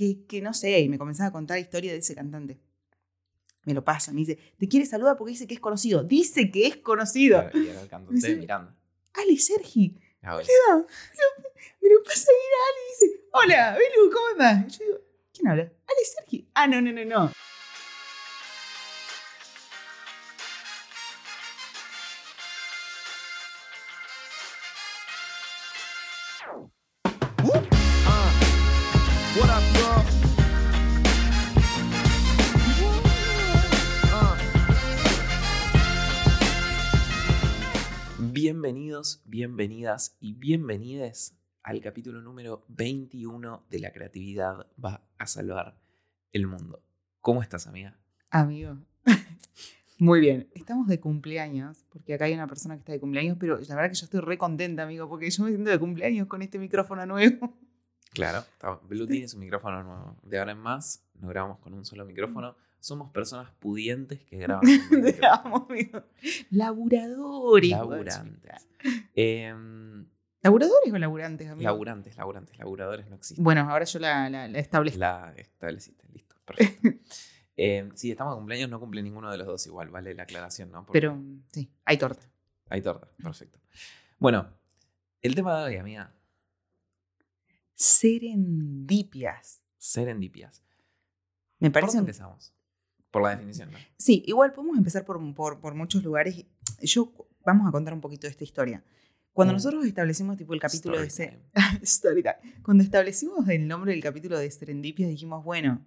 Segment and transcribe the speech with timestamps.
[0.00, 2.58] que, que no sé, y me comenzaba a contar la historia de ese cantante.
[3.64, 6.02] Me lo pasa, me dice, te quiere saludar porque dice que es conocido.
[6.02, 7.50] Dice que es conocido.
[7.52, 8.74] Y era el cantante de Miranda.
[9.12, 9.98] Ale Sergi.
[10.22, 10.86] Ah, bueno.
[11.82, 14.78] Me lo pasa a ir a Ale y dice, hola, Belu, ¿cómo andás?
[14.78, 14.98] Yo digo,
[15.34, 15.62] ¿quién habla?
[15.64, 16.48] Ale Sergi.
[16.54, 17.32] Ah, no, no, no, no.
[38.60, 45.80] Bienvenidos, bienvenidas y bienvenides al capítulo número 21 de La creatividad va a salvar
[46.30, 46.84] el mundo.
[47.22, 47.98] ¿Cómo estás, amiga?
[48.30, 48.76] Amigo.
[49.98, 50.50] Muy bien.
[50.54, 53.88] Estamos de cumpleaños, porque acá hay una persona que está de cumpleaños, pero la verdad
[53.88, 57.06] que yo estoy re contenta, amigo, porque yo me siento de cumpleaños con este micrófono
[57.06, 57.58] nuevo.
[58.12, 58.44] Claro,
[58.90, 60.18] Blue tiene su micrófono nuevo.
[60.22, 62.56] De ahora en más, no grabamos con un solo micrófono.
[62.80, 66.02] Somos personas pudientes que graban Te amo, amigo.
[66.50, 67.70] Laburadores.
[67.70, 68.68] Laburantes.
[69.14, 70.06] Em,
[70.42, 71.68] ¿Laburadores o laburantes, amigo?
[71.70, 72.58] laburantes, laburantes.
[72.58, 73.44] Laburadores no existen.
[73.44, 74.98] Bueno, ahora yo la, la, la establezco.
[74.98, 76.88] La estableciste, listo, perfecto.
[77.62, 80.70] Eh, sí, estamos de cumpleaños, no cumple ninguno de los dos igual, vale la aclaración,
[80.72, 80.86] ¿no?
[80.86, 82.22] Porque Pero sí, hay torta.
[82.70, 83.58] Hay torta, perfecto.
[84.18, 84.48] Bueno,
[85.20, 86.14] el tema de hoy, amiga,
[87.74, 89.62] Serendipias.
[89.76, 90.62] serendipias.
[91.58, 91.96] Me ¿Por parece.
[91.98, 92.54] dónde un- empezamos?
[93.10, 93.78] Por la definición, ¿no?
[93.96, 96.44] Sí, igual podemos empezar por, por, por muchos lugares.
[96.82, 97.12] Yo
[97.44, 98.84] vamos a contar un poquito de esta historia.
[99.32, 99.56] Cuando Mm.
[99.56, 101.80] nosotros establecimos tipo el capítulo de Story ese, time.
[101.82, 102.24] Story.
[102.62, 105.84] Cuando establecimos el nombre del capítulo de Serendipias, dijimos, bueno,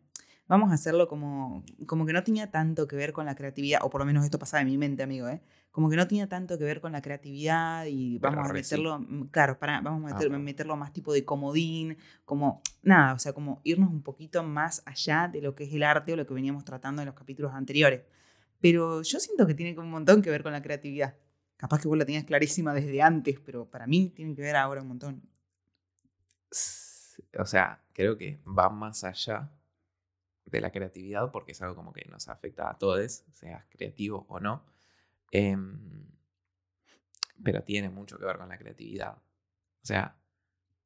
[0.48, 3.90] vamos a hacerlo como, como que no tenía tanto que ver con la creatividad, o
[3.90, 5.42] por lo menos esto pasaba en mi mente, amigo, ¿eh?
[5.72, 8.54] Como que no tenía tanto que ver con la creatividad y Pero vamos a sí.
[8.62, 10.44] meterlo, mm, claro, para, vamos a Ah, meter- bueno.
[10.44, 15.28] meterlo más tipo de comodín, como nada, o sea, como irnos un poquito más allá
[15.32, 18.04] de lo que es el arte o lo que veníamos tratando en los capítulos anteriores.
[18.62, 21.16] Pero yo siento que tiene un montón que ver con la creatividad.
[21.58, 24.82] Capaz que vos la tenías clarísima desde antes, pero para mí tiene que ver ahora
[24.82, 25.22] un montón.
[27.40, 29.50] O sea, creo que va más allá
[30.46, 34.40] de la creatividad porque es algo como que nos afecta a todos, seas creativo o
[34.40, 34.66] no.
[35.32, 36.06] Em,
[37.44, 39.16] pero tiene mucho que ver con la creatividad.
[39.18, 40.16] O sea,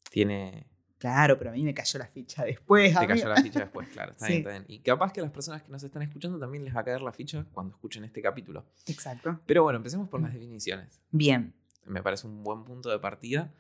[0.10, 0.68] tiene,
[0.98, 2.92] Claro, pero a mí me cayó la ficha después.
[2.92, 3.10] Te amigo.
[3.14, 4.12] cayó la ficha después, claro.
[4.18, 4.40] Está bien, Sí.
[4.40, 4.66] está bien.
[4.68, 7.02] Y capaz que a las personas que nos están escuchando también les va a caer
[7.02, 8.66] la ficha cuando escuchen este capítulo.
[8.88, 9.40] Exacto.
[9.46, 10.34] Pero bueno, empecemos por las Mm.
[10.34, 11.00] definiciones.
[11.12, 11.54] Bien.
[11.86, 13.54] Me parece un buen punto de partida.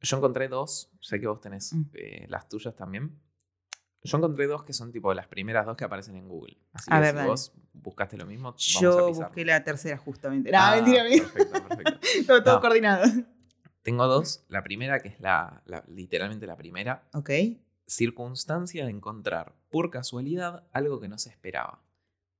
[0.00, 1.82] Yo encontré dos, sé que vos tenés Mm.
[1.94, 3.16] eh, las tuyas también.
[4.06, 6.56] Yo encontré dos que son tipo las primeras dos que aparecen en Google.
[6.72, 7.28] Así A que ver, si dale.
[7.28, 9.26] vos buscaste lo mismo, vamos a Yo pisar.
[9.26, 10.50] busqué la tercera justamente.
[10.50, 11.04] No, Ah, mentira.
[11.04, 12.00] Perfecto, perfecto.
[12.26, 12.60] Todo, todo No.
[12.60, 13.04] coordinado.
[13.82, 14.44] Tengo dos.
[14.48, 17.30] La primera, que es la, la- literalmente la primera, Ok.
[17.86, 21.80] circunstancia de encontrar por casualidad algo que no se esperaba.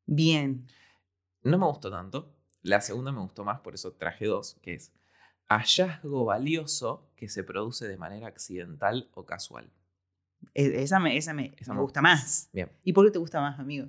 [0.06, 0.66] Bien.
[1.42, 2.32] No me gustó tanto.
[2.62, 4.92] La segunda me gustó más, por eso traje dos, que es
[5.48, 9.70] hallazgo valioso que se produce de manera accidental o casual.
[10.54, 12.48] E- Esa me, esa me, Esa me gusta más.
[12.52, 13.86] Bien, ¿Y por qué te gusta más, amigo?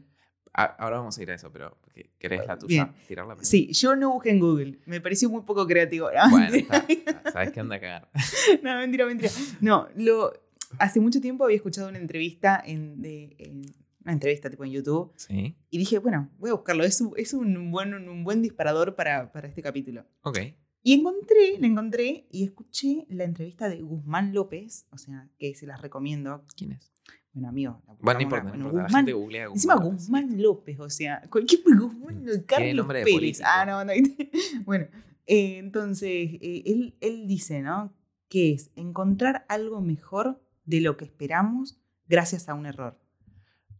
[0.53, 2.91] ahora vamos a ir a eso, pero ¿qué- ¿querés la tuya?
[3.07, 3.47] Tirarla primero?
[3.47, 4.79] Sí, yo no busqué en Google.
[4.87, 6.09] Me pareció muy poco creativo.
[6.31, 8.09] Bueno, está, está, sabes que anda a cagar.
[8.63, 9.29] no, mentira, mentira.
[9.61, 10.33] No, lo,
[10.79, 13.65] hace mucho tiempo había escuchado una entrevista en, de, en-
[14.03, 16.83] una entrevista tipo en YouTube Sí, y dije, bueno, voy a buscarlo.
[16.85, 20.05] Es un, es un, buen, un buen disparador para, para este capítulo.
[20.21, 20.39] ok.
[20.83, 25.65] Y encontré, la encontré y escuché la entrevista de Guzmán López, o sea, que se
[25.67, 26.45] las recomiendo.
[26.55, 26.91] ¿Quién es?
[27.33, 27.81] Bueno, amigo.
[27.87, 28.77] la Bueno, no importa, no importa.
[28.77, 33.05] La Guzmán- gente googlea Guzmán Encima Guzmán López, o sea, cualquier Guzmán, Carlos nombre de
[33.05, 33.17] Pérez.
[33.19, 33.45] político.
[33.47, 33.91] Ah, no, no.
[34.65, 34.85] Bueno,
[35.25, 36.09] eh, entonces,
[36.41, 37.93] eh, él, él dice, ¿no?
[38.29, 42.97] Que es encontrar algo mejor de lo que esperamos gracias a un error.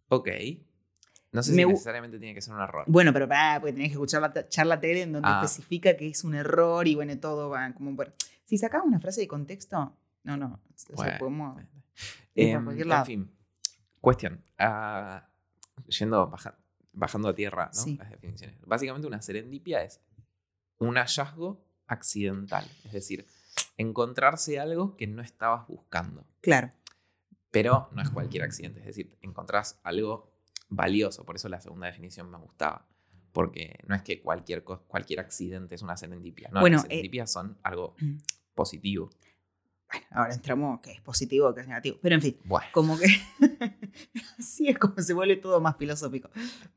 [0.10, 0.30] Ok.
[1.38, 2.84] No sé si necesariamente tiene que ser un error.
[2.88, 5.42] Bueno, pero pará, porque tenés que escuchar la charla tele en donde Ah.
[5.44, 8.14] especifica que es un error y bueno, todo va como por...
[8.46, 10.60] Si sacás una frase de contexto, no, no,
[10.96, 11.62] Bueno, podemos...
[12.36, 13.32] eh, em, en fin,
[14.02, 14.42] cuestión.
[14.58, 15.28] ah,
[15.88, 16.58] yendo, baja-
[16.94, 17.74] bajando a tierra, ¿no?
[17.84, 17.98] Sí.
[17.98, 18.58] Las definiciones.
[18.66, 20.02] Básicamente una serendipia es
[20.80, 22.66] un hallazgo accidental.
[22.86, 23.26] Es decir,
[23.78, 26.26] encontrarse algo que no estabas buscando.
[26.42, 26.70] Claro,
[27.52, 28.80] Pero no es cualquier accidente.
[28.82, 30.30] Es decir, encontrás algo
[30.70, 31.26] valioso.
[31.26, 32.86] Por eso la segunda definición me gustaba.
[33.34, 36.50] Porque no es que cualquier, cualquier accidente es una serendipia.
[36.52, 38.18] No, Bueno, las eh, serendipias son algo Mm.
[38.56, 39.10] positivo.
[39.92, 42.38] bueno, ahora entramos que es positivo, que es negativo, pero en fin.
[42.44, 43.06] Bueno, como que
[44.40, 46.30] así es como se vuelve todo más filosófico.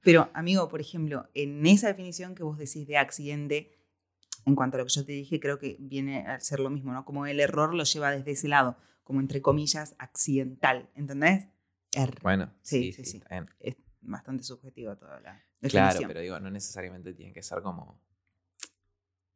[0.02, 3.72] Pero, amigo, por ejemplo, en esa definición que vos decís de accidente,
[4.46, 6.92] en cuanto a lo que yo te dije, creo que viene a ser lo mismo,
[6.92, 7.04] ¿no?
[7.04, 11.48] Como el error lo lleva desde ese lado, como entre comillas, accidental, ¿entendés?
[11.92, 12.18] R.
[12.22, 13.22] Bueno, Sí, sí, sí.
[13.60, 16.08] Es bastante subjetivo toda la Claro, definición.
[16.08, 18.00] pero digo, no necesariamente tiene que ser como.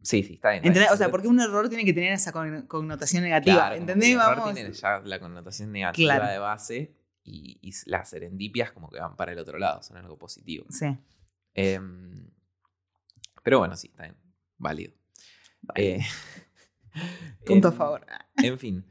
[0.01, 0.59] Sí, sí, está bien.
[0.59, 0.83] está ¿Entendés?
[0.83, 0.93] bien.
[0.93, 3.57] O sea, porque un error tiene que tener esa con- connotación negativa.
[3.57, 4.09] Claro, ¿Entendés?
[4.09, 4.55] que el error Vamos.
[4.55, 6.31] tiene ya la connotación negativa Claro.
[6.33, 10.19] de base y, y las serendipias como que van para el otro lado, son algo
[10.19, 10.67] positivo.
[10.69, 10.87] Sí.
[11.55, 12.31] Em,
[13.43, 14.17] pero bueno, sí, está bien.
[14.59, 14.93] Válido.
[15.63, 15.97] Vale.
[15.97, 16.01] Eh,
[17.47, 18.07] Punto a en- favor.
[18.37, 18.85] En fin,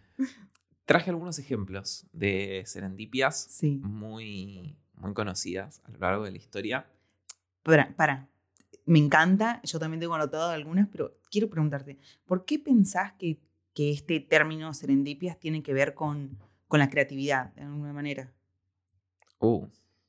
[0.86, 3.80] traje algunos ejemplos de serendipias Sí.
[3.84, 6.88] muy, muy conocidas a lo largo de la historia.
[7.64, 8.30] Para, para.
[8.86, 13.40] Me encanta, yo también tengo anotado algunas, pero quiero preguntarte, ¿por qué pensás que,
[13.74, 16.38] que este término serendipias tiene que ver con,
[16.68, 18.34] con la creatividad, de alguna manera?
[19.40, 19.66] Uh,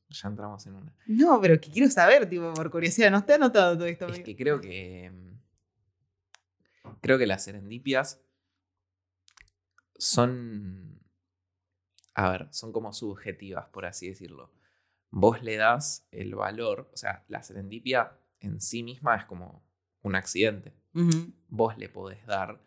[0.09, 0.93] ya entramos en una.
[1.06, 4.06] No, pero que quiero saber, tipo, por curiosidad, no está anotado todo esto.
[4.06, 4.25] Es amigo?
[4.25, 5.11] que creo que.
[5.12, 5.35] mm,
[7.00, 8.21] Creo que las serendipias
[10.04, 11.00] son.
[12.14, 14.52] A ver, son como subjetivas, por así decirlo.
[15.10, 19.64] Vos le das el valor, o sea, la serendipia en sí misma es como
[20.02, 20.74] un accidente.
[21.48, 22.60] Vos le podés dar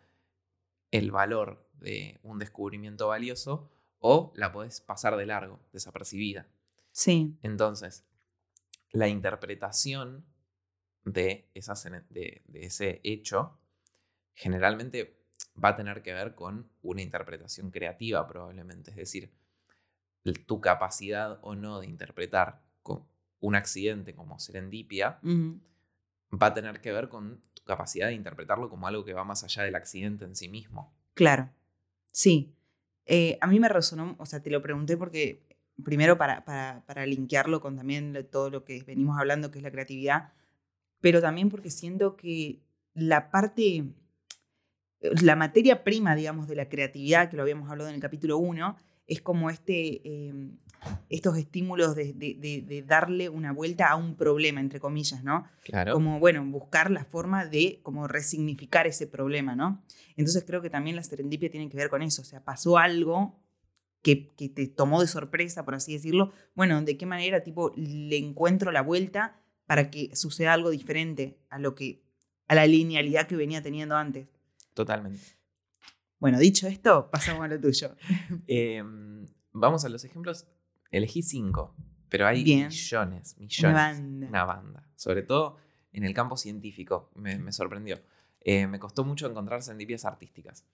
[0.90, 3.70] el valor de un descubrimiento valioso
[4.00, 6.46] o la podés pasar de largo, desapercibida.
[6.90, 8.04] Sí, Entonces,
[8.90, 10.26] la interpretación
[11.04, 11.74] de, esa
[12.10, 13.58] de ese hecho
[14.34, 15.17] generalmente
[15.62, 18.90] va a tener que ver con una interpretación creativa probablemente.
[18.90, 19.32] Es decir,
[20.46, 23.04] tu capacidad o no de interpretar con
[23.40, 28.86] un accidente como serendipia va a tener que ver con tu capacidad de interpretarlo como
[28.86, 30.92] algo que va más allá del accidente en sí mismo.
[31.14, 31.50] claro.
[32.10, 32.54] Sí.
[33.06, 35.46] Eh, a mí me resonó, o sea, te lo pregunté porque,
[35.84, 39.70] primero para, para, para linkearlo con también todo lo que venimos hablando, que es la
[39.70, 40.32] creatividad,
[41.00, 42.60] pero también porque siento que
[42.94, 43.84] la parte,
[45.00, 48.76] la materia prima, digamos, de la creatividad, que lo habíamos hablado en el capítulo 1,
[49.06, 50.34] es como este, eh,
[51.08, 55.44] estos estímulos de, de- de- de darle una vuelta a un problema, entre comillas, ¿no?
[55.64, 55.94] Claro.
[55.94, 59.82] Como, bueno, buscar la forma de como resignificar ese problema, ¿no?
[60.16, 63.40] Entonces creo que también la serendipia tiene que ver con eso, o sea, pasó algo
[64.02, 68.16] que, que te tomó de sorpresa, por así decirlo, bueno, ¿de qué manera, tipo, le
[68.18, 72.02] encuentro la vuelta para que suceda algo diferente a lo que,
[72.46, 74.28] a la linealidad que venía teniendo antes?
[74.78, 75.20] Totalmente.
[76.20, 77.96] Bueno, dicho esto, pasamos a lo tuyo.
[78.46, 80.46] Em, vamos a los ejemplos.
[80.92, 81.74] Elegí cinco,
[82.08, 82.68] pero hay Bien.
[82.68, 83.58] millones, millones.
[83.64, 84.28] Una banda.
[84.28, 84.88] Una banda.
[84.94, 85.56] Sobre todo
[85.92, 87.10] en el campo científico.
[87.16, 87.98] Me, me sorprendió.
[88.40, 90.64] Eh, me costó mucho encontrar serendipias artísticas.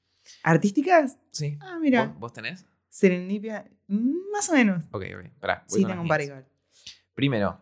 [0.42, 1.16] ¿Artísticas?
[1.30, 1.56] Sí.
[1.62, 2.66] Ah, mira, ¿Vos, vos tenés?
[2.90, 4.84] serendipia, más o menos.
[4.92, 5.30] Ok, ok.
[5.40, 6.46] Pará, Sí, tengo un par igual.
[7.14, 7.58] Primero,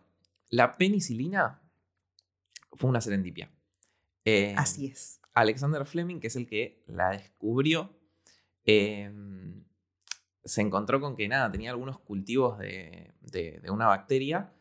[0.49, 1.61] la penicilina
[2.73, 3.49] fue una serendipia.
[4.25, 5.19] Eh, Así es.
[5.33, 7.91] Alexander Fleming, que es el que la descubrió,
[8.65, 9.11] eh,
[10.43, 14.53] se encontró con que nada, tenía algunos cultivos de, de- de una bacteria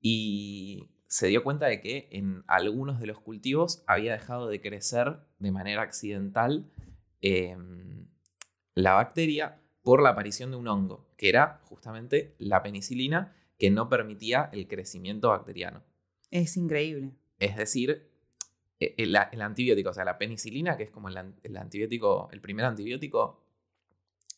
[0.00, 5.18] y se dio cuenta de que en algunos de los cultivos había dejado de crecer
[5.38, 6.70] de manera accidental
[7.20, 7.56] eh,
[8.74, 13.88] la bacteria por la aparición de un hongo, que era justamente la penicilina que no
[13.88, 15.82] permitía el crecimiento bacteriano.
[16.30, 17.12] Es increíble.
[17.38, 18.10] Es decir,
[18.80, 22.64] el, el antibiótico, o sea, la penicilina, que es como el, el antibiótico, el primer
[22.66, 23.42] antibiótico,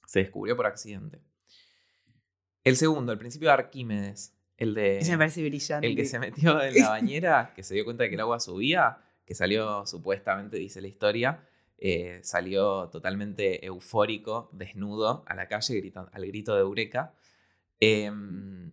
[0.06, 1.20] se descubrió por accidente.
[2.64, 5.86] El segundo, el principio de Arquímedes, el de Ese me parece brillante.
[5.86, 8.40] el que se metió en la bañera, que se dio cuenta de que el agua
[8.40, 11.44] subía, que salió supuestamente, dice la historia,
[11.78, 17.14] eh, salió totalmente eufórico, desnudo, a la calle gritan- al grito de Eureka.
[17.80, 18.72] Em,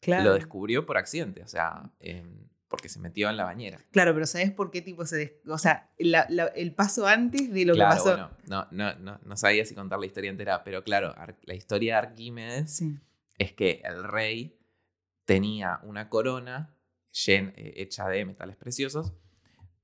[0.00, 0.24] Claro.
[0.30, 3.78] Lo descubrió por accidente, o sea, em, porque se metió en la bañera.
[3.90, 5.16] Claro, pero ¿sabes por qué tipo se...
[5.16, 8.10] des- O sea, la- la- el paso antes de lo claro, que pasó.
[8.10, 11.54] bueno, no, no, no, no sabía si contar la historia entera, pero claro, Ar- la
[11.54, 12.98] historia de Arquímedes Sí.
[13.38, 14.58] es que el rey
[15.24, 16.74] tenía una corona
[17.12, 19.12] llen- eh, hecha de metales preciosos,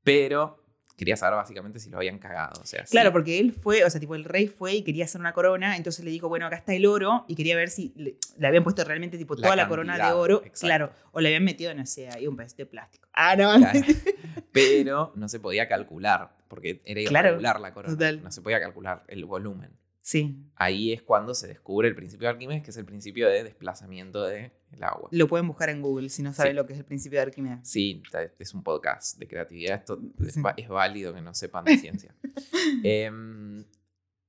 [0.02, 0.63] pero
[0.96, 2.60] quería saber básicamente si lo habían cagado.
[2.60, 5.20] O sea, Claro, porque él fue, o sea, tipo, el rey fue y quería hacer
[5.20, 8.16] una corona, entonces le dijo, bueno, acá está el oro, y quería ver si le,
[8.38, 10.60] le habían puesto realmente, tipo, La toda la corona de oro, exacto.
[10.60, 13.08] claro, o le habían metido, no sé, ahí un pedacito de plástico.
[13.12, 13.80] Ah, no, Claro.
[14.52, 17.92] pero no se podía calcular, porque era Claro, irregular la corona.
[17.94, 18.22] total.
[18.22, 19.70] No se podía calcular el volumen.
[20.06, 23.42] Sí, Ahí es cuando se descubre el principio de Arquímedes, que es el principio de
[23.42, 24.50] desplazamiento del
[24.82, 25.08] agua.
[25.10, 26.56] lo pueden buscar en Google si no saben Sí.
[26.56, 27.60] lo que es el principio de Arquímedes.
[27.66, 28.02] Sí,
[28.38, 29.78] es un podcast de creatividad.
[29.78, 30.42] Esto Sí.
[30.42, 32.14] va- es válido que no sepan de ciencia.
[32.84, 33.64] Em,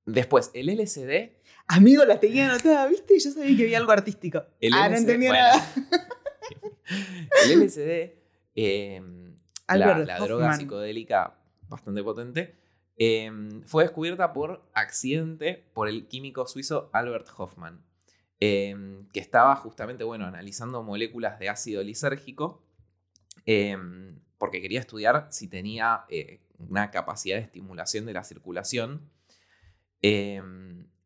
[0.06, 1.42] después, el LSD.
[1.68, 3.20] Amigo, la tenía anotada, ¿viste?
[3.20, 4.46] Yo sabía que había algo artístico.
[4.62, 5.44] El ah, no entendía bueno.
[5.44, 5.74] nada.
[7.44, 8.14] El LSD,
[8.56, 9.36] em,
[9.68, 11.36] la, la droga psicodélica
[11.68, 12.56] bastante potente,
[12.98, 17.84] em, fue descubierta por accidente por el químico suizo Albert Hoffman.
[18.42, 22.62] em, que estaba justamente, bueno, analizando moléculas de ácido lisérgico,
[23.46, 29.10] em, porque quería estudiar si tenía eh, una capacidad de estimulación de la circulación.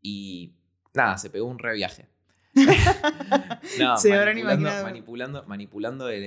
[0.02, 0.54] y
[0.94, 2.08] nada, se pegó un reviaje.
[3.80, 6.24] no, Se manipulando, manipulando, manipulando el,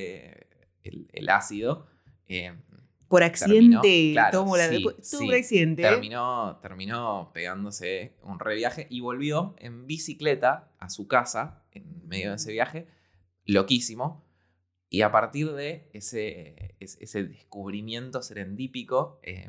[0.84, 1.86] el- el ácido.
[3.12, 4.68] Por accidente claro, tomo la.
[4.68, 5.16] sí, tuvo sí.
[5.28, 5.82] un accidente.
[5.82, 12.36] terminó, terminó pegándose un reviaje y volvió en bicicleta a su casa en medio de
[12.36, 12.86] ese viaje,
[13.44, 14.24] loquísimo.
[14.88, 19.48] Y a partir de ese, es- ese descubrimiento serendípico eh,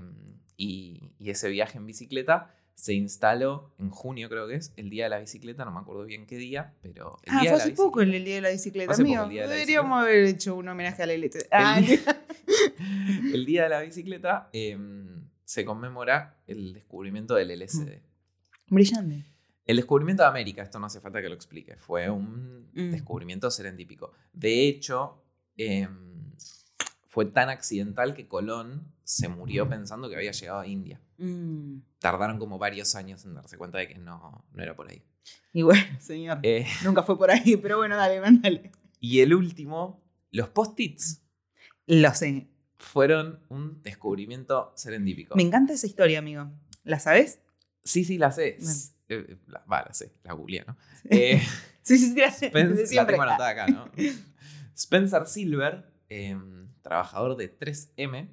[0.58, 5.06] y, y ese viaje en bicicleta, se instaló en junio, creo que es, el día
[5.06, 7.58] de la bicicleta, no me acuerdo bien qué día, pero el Ah, día fue de
[7.58, 10.26] la hace poco bicicleta- el, el día de la bicicleta, el día de Deberíamos haber
[10.26, 11.36] hecho un homenaje a la LT.
[11.52, 12.00] Ah, El día,
[13.34, 14.78] el día de la bicicleta eh,
[15.46, 18.02] se conmemora el descubrimiento del LSD.
[18.70, 19.26] brillante.
[19.66, 22.92] El descubrimiento de América, esto no hace falta que lo explique, fue un Mm.
[22.92, 24.12] descubrimiento serendípico.
[24.34, 25.24] De hecho,
[25.56, 26.32] em,
[27.08, 31.00] fue tan accidental que Colón se murió pensando que había llegado a India.
[31.24, 31.82] Mm.
[32.00, 35.04] Tardaron como varios años en darse cuenta de que no, no era por ahí.
[35.54, 36.40] Y bueno, señor.
[36.44, 38.72] Eh, Nunca fue por ahí, pero bueno, dale, mándale.
[39.00, 41.22] y el último, los post-its
[41.86, 42.48] Lo sé.
[42.78, 45.36] fueron un descubrimiento serendípico.
[45.36, 46.52] Me encanta esa historia, amigo.
[46.84, 47.40] ¿La sabes?
[47.84, 48.58] Sí, sí, la sé.
[48.60, 48.78] Vale.
[49.10, 50.76] Eh, la, va, la sé, la googleé, ¿no?
[51.10, 51.42] Eh,
[51.84, 52.48] Sí, sí, sí, la sé.
[52.48, 53.92] Spen- desde la tengo anotada acá, ¿no?
[54.76, 58.30] Spencer Silver, em, trabajador de 3M,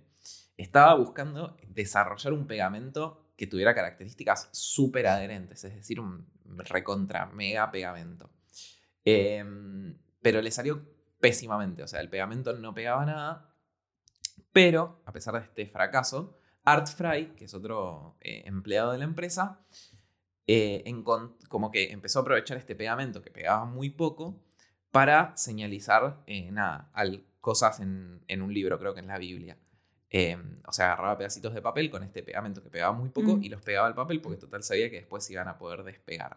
[0.63, 6.27] estaba buscando desarrollar un pegamento que tuviera características súper adherentes, es decir, un
[6.59, 8.31] recontra mega pegamento.
[9.05, 10.85] Em, pero le salió
[11.19, 13.55] pésimamente, o sea, el pegamento no pegaba nada,
[14.53, 19.05] pero a pesar de este fracaso, Art Fry, que es otro eh, empleado de la
[19.05, 19.65] empresa,
[20.47, 20.85] eh,
[21.49, 24.43] como que empezó a aprovechar este pegamento que pegaba muy poco
[24.91, 26.93] para señalizar, eh, nada,
[27.41, 29.57] cosas en, en un libro, creo que en la Biblia.
[30.11, 30.37] Eh,
[30.67, 33.45] o sea, agarraba pedacitos de papel con este pegamento que pegaba muy poco Mm.
[33.45, 36.37] y los pegaba al papel porque total sabía que después se iban a poder despegar.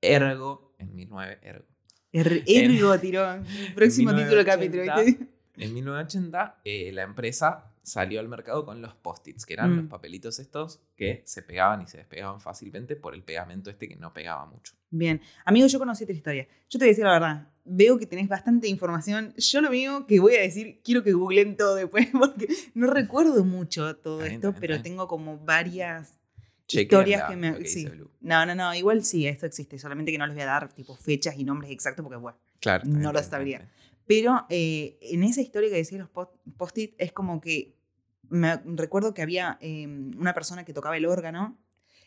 [0.00, 1.64] Ergo, en 2009, ergo.
[2.12, 3.26] Er- Ergo tiró.
[3.74, 4.82] Próximo título capítulo.
[4.82, 5.02] 1980.
[5.02, 5.26] ¿viste?
[5.64, 9.76] En 1980, eh, la empresa salió al mercado con los post-its, que eran Mm.
[9.80, 13.96] los papelitos estos que se pegaban y se despegaban fácilmente por el pegamento este que
[13.96, 14.74] no pegaba mucho.
[14.90, 15.20] Bien.
[15.44, 16.46] Amigo, yo conocí esta historia.
[16.68, 17.48] Yo te voy a decir la verdad.
[17.64, 19.34] Veo que tenés bastante información.
[19.36, 23.44] Yo lo mío que voy a decir, quiero que googleen todo después, porque no recuerdo
[23.44, 24.82] mucho todo Está esto, bien, pero bien.
[24.82, 26.18] tengo como varias
[26.68, 27.58] historias la- que me.
[27.58, 27.88] que sí.
[28.20, 28.74] No, no, no.
[28.74, 29.78] Igual sí, esto existe.
[29.78, 32.38] Solamente que no les voy a dar tipo fechas y nombres exactos, porque bueno.
[32.60, 32.84] Claro.
[32.86, 33.68] No lo sabría.
[34.14, 37.78] Pero eh, en esa historia que decía los post- post-it, es como que
[38.28, 41.58] me recuerdo que había eh, una persona que tocaba el órgano,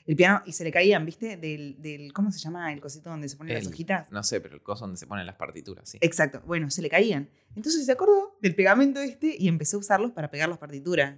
[0.06, 1.36] el piano, y se le caían, ¿viste?
[1.38, 2.72] Del, del ¿cómo se llama?
[2.72, 4.12] El cosito donde se ponen El- las hojitas.
[4.12, 5.98] No sé, pero el coso donde se ponen las partituras, sí.
[6.02, 7.28] Exacto, bueno, se le caían.
[7.56, 11.18] Entonces se acordó del pegamento este y empezó a usarlos para pegar las partituras.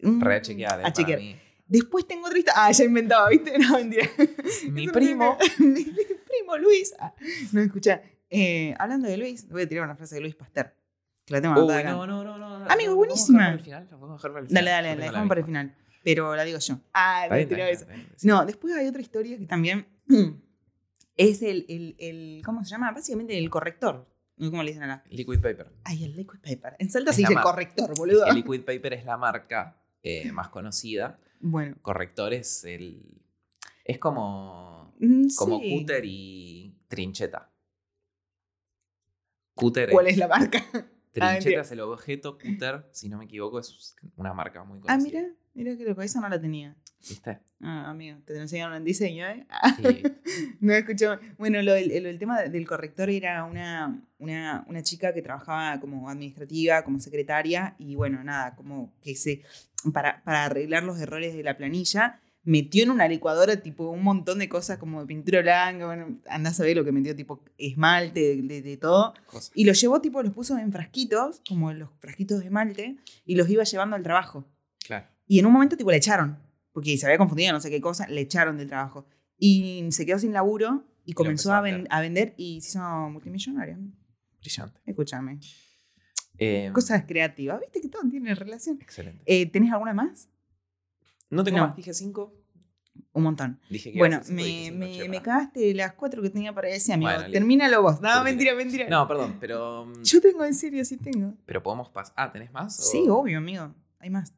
[0.00, 1.20] Mm, Re a chequear, eh, a chequear.
[1.20, 1.36] mí.
[1.68, 2.64] Después tengo otra historia.
[2.66, 3.52] Ah, ya inventaba, ¿viste?
[3.58, 4.08] No, mentira.
[4.70, 5.38] Mi primo.
[5.58, 6.94] Mi primo Luis.
[6.98, 7.14] Ah,
[7.52, 8.02] no, escucha.
[8.30, 10.74] Eh, hablando de Luis, voy a tirar una frase de Luis Pasteur.
[11.24, 11.90] Que la tengo Uy, acá.
[11.90, 12.70] no, no, no, no.
[12.70, 13.52] Amigo, la buenísima.
[13.52, 14.64] el final, la dejar para el Dale, final.
[14.66, 15.74] dale, Yo la dejamos para el final.
[16.04, 16.78] Pero la digo yo.
[16.94, 17.84] Ah, me tiró eso.
[17.86, 18.26] bien, sí.
[18.28, 19.86] No, después hay otra historia que también
[21.16, 22.92] es el, el, el- ¿cómo se llama?
[22.92, 24.06] Básicamente el corrector.
[24.38, 25.02] ¿Cómo le dicen acá?
[25.10, 25.72] Liquid paper.
[25.84, 26.76] Ay, el liquid paper.
[26.78, 28.26] En Salta Es se la dice corrector, boludo.
[28.26, 31.18] El liquid paper es la marca eh, más conocida.
[31.40, 31.74] Bueno.
[31.82, 33.02] Corrector es el.
[33.84, 34.94] Es como.
[35.00, 35.70] mm, Como sí.
[35.80, 37.50] cúter y trincheta.
[39.56, 40.62] Cúter ¿Cuál es la marca?
[41.12, 41.62] Trincheta mentira.
[41.62, 45.20] es el objeto, cúter, si no me equivoco, es una marca muy Ah, conocida.
[45.20, 46.76] mira, mira que loco, esa no la tenía.
[47.08, 47.38] ¿Viste?
[47.62, 49.46] Ah, amigo, te lo enseñaron en diseño, ¿eh?
[49.78, 50.02] Y
[50.60, 51.18] No escucho.
[51.38, 56.10] Bueno, lo, el, el tema del corrector era una, una, una chica que trabajaba como
[56.10, 59.42] administrativa, como secretaria, y bueno, nada, como que se.
[59.92, 64.38] Para, para arreglar los errores de la planilla, metió en una licuadora tipo un montón
[64.38, 68.20] de cosas como de pintura blanca, bueno, andás a ver lo que metió, tipo esmalte,
[68.20, 69.12] de, de- de todo.
[69.26, 69.50] cosas.
[69.54, 73.50] Y los llevó, tipo, los puso en frasquitos, como los frasquitos de esmalte, y los
[73.50, 74.46] iba llevando al trabajo.
[74.86, 75.06] Claro.
[75.26, 76.38] Y en un momento, tipo, le echaron.
[76.72, 79.06] Porque se había confundido, no sé qué cosa, le echaron del trabajo.
[79.38, 81.92] Y se quedó sin laburo y lo comenzó a ven- vender.
[81.92, 83.78] a vender y se hizo multimillonario.
[84.40, 84.80] Brillante.
[84.86, 85.40] Escúchame.
[86.38, 87.60] Eh, Cosas creativas.
[87.60, 88.78] ¿Viste que todo tiene relación?
[88.80, 89.22] Excelente.
[89.26, 90.28] Eh, ¿Tenés alguna más?
[91.30, 91.66] No tengo no.
[91.68, 92.32] más, dije cinco.
[93.12, 93.60] Un montón.
[93.70, 96.68] Dije que Bueno, dije me, cinco, me, che, me cagaste las cuatro que tenía para
[96.68, 97.10] decir, amigo.
[97.12, 97.30] Bueno.
[97.30, 97.94] Termínalo vos.
[97.96, 98.24] No, Termina.
[98.24, 98.88] mentira, mentira.
[98.88, 99.86] No, perdón, pero.
[99.86, 101.34] mm, Yo tengo, en serio, sí tengo.
[101.46, 102.14] Pero podemos pasar.
[102.16, 102.78] Ah, ¿tenés más?
[102.78, 103.74] o- Sí, obvio, amigo.
[103.98, 104.32] Hay más.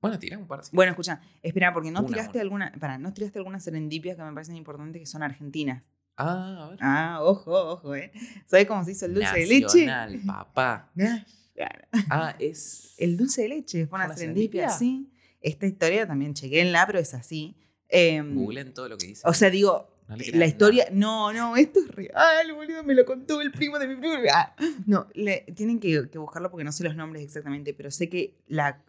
[0.00, 0.64] Bueno, tirá un par.
[0.64, 0.70] sí.
[0.72, 2.42] Bueno, escucha, espera, porque no Una, tiraste una.
[2.42, 5.84] alguna, para, no tiraste algunas serendipias que me parecen importantes que son argentinas.
[6.16, 6.78] Ah, a ver.
[6.82, 8.10] Ah, ojo, ojo, ¿eh?
[8.46, 9.86] ¿Sabes cómo se hizo el dulce de leche?
[10.26, 10.90] Papá.
[11.00, 11.24] Ah,
[11.54, 11.88] claro.
[12.10, 12.94] Ah, es.
[12.98, 15.08] El dulce de leche fue una, una serendipia, serendipia?
[15.08, 15.08] sí.
[15.42, 17.56] Esta historia también chequenla, pero es así.
[17.88, 19.22] Em, Googleen todo lo que dice.
[19.26, 20.86] o sea, digo, No la historia.
[20.92, 22.82] No, no, esto es real, boludo.
[22.84, 24.14] Me lo contó el primo de mi primo.
[24.32, 24.54] Ah,
[24.86, 28.34] No, le- tienen que, que buscarlo porque no sé los nombres exactamente, pero sé que
[28.46, 28.82] la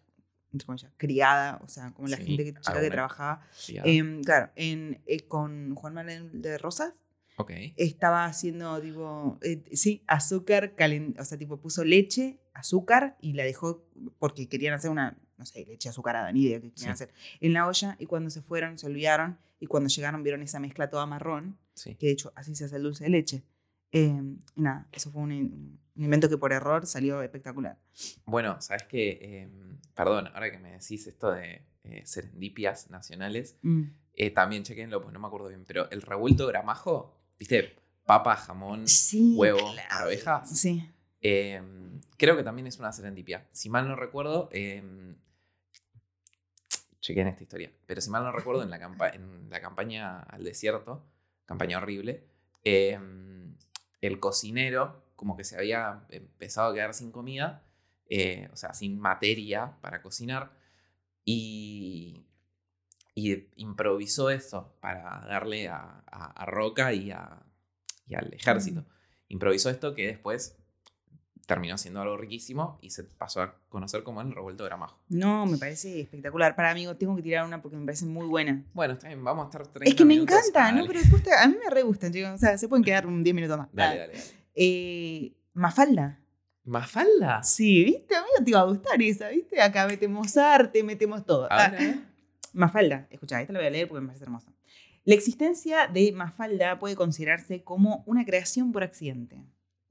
[0.98, 3.42] criada, o sea, como la Sí, gente que, chica que trabajaba,
[3.86, 6.94] em, claro, en, eh, con Juan Manuel de Rosas,
[7.38, 7.52] ok.
[7.76, 13.44] estaba haciendo, tipo, eh, sí, azúcar, calen- o sea, tipo, puso leche, azúcar y la
[13.44, 13.84] dejó
[14.20, 17.04] porque querían hacer una, no sé, leche azucarada, ni idea qué querían Sí.
[17.04, 20.60] hacer, en la olla y cuando se fueron se olvidaron y cuando llegaron vieron esa
[20.60, 21.96] mezcla toda marrón, Sí.
[21.96, 23.44] que de hecho así se hace el dulce de leche.
[23.92, 24.22] Eh,
[24.56, 25.32] y nada, eso fue un,
[25.96, 27.78] un invento que por error salió espectacular.
[28.26, 29.48] Bueno, sabes que,
[29.94, 33.84] perdón, ahora que me decís esto de eh, serendipias nacionales, Mm.
[34.14, 37.76] eh, también chequenlo, pues no me acuerdo bien, pero el revuelto gramajo, ¿viste?
[38.06, 39.90] Papa, jamón, Sí, huevo, claro.
[40.06, 40.50] arvejas.
[40.60, 40.90] Sí.
[41.24, 41.62] Eh,
[42.18, 43.48] creo que también es una serendipia.
[43.52, 44.84] Si mal no recuerdo, eh,
[47.02, 50.44] chequen esta historia, pero si mal no recuerdo, en la, campa- en la campaña al
[50.44, 51.06] desierto,
[51.46, 52.24] campaña horrible,
[52.64, 52.98] eh,
[54.02, 57.64] el cocinero como que se había empezado a quedar sin comida,
[58.10, 60.52] eh, o sea, sin materia para cocinar,
[61.26, 62.26] y,
[63.16, 67.42] y improvisó esto para darle a, a- a Roca y, a-
[68.08, 68.82] y al ejército.
[68.82, 68.86] Mm.
[69.30, 70.58] Improvisó esto que después
[71.46, 74.98] terminó siendo algo riquísimo y se pasó a conocer como el revuelto de gramajo.
[75.10, 76.56] No, me parece espectacular.
[76.56, 78.64] Para amigo, tengo que tirar una porque me parece muy buena.
[78.74, 80.36] Bueno, está bien, vamos a estar 30 Es que me minutos.
[80.38, 80.86] encanta, ¿no?
[80.88, 82.32] Pero después te- a mí me re gustan, chicos.
[82.32, 83.68] O sea, se pueden quedar un 10 minutos más.
[83.74, 84.26] Dale, dale, dale.
[84.56, 86.20] eh, Mafalda.
[86.66, 87.44] ¿Mafalda?
[87.44, 88.16] Sí, ¿viste?
[88.16, 89.62] Amigo, te iba a gustar esa, ¿viste?
[89.62, 91.46] Acá metemos arte, metemos todo.
[91.46, 91.96] A Ah, a ver.
[92.54, 94.54] Mafalda, escucha, esta la voy a leer porque me parece hermosa.
[95.06, 99.44] La existencia de Mafalda puede considerarse como una creación por accidente.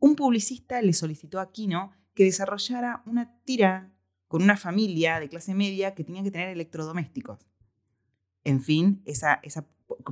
[0.02, 3.92] Un publicista le solicitó a Kino que desarrollara una tira
[4.26, 7.46] con una familia de clase media que tenía que tener electrodomésticos.
[8.42, 9.64] En fin, esa, esa,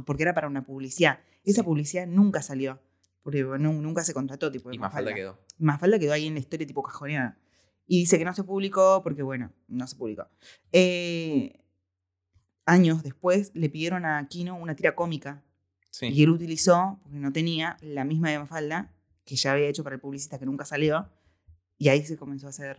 [0.07, 1.19] porque era para una publicidad.
[1.43, 1.67] Esa Sí.
[1.67, 2.81] publicidad nunca salió,
[3.25, 4.53] porque bueno, nunca se contrató.
[4.53, 5.41] Tipo, Y Mafalda quedó.
[5.59, 7.37] Mafalda quedó ahí en la historia tipo cajoneada.
[7.89, 10.29] Y dice que no se publicó porque, bueno, no se publicó.
[10.71, 11.65] Eh,
[12.65, 15.43] años después le pidieron a Kino una tira cómica
[15.91, 16.07] Sí.
[16.07, 18.95] y él utilizó, porque no tenía, la misma de Mafalda
[19.31, 21.09] que ya había hecho para el publicista que nunca salió.
[21.79, 22.77] Y ahí se comenzó a hacer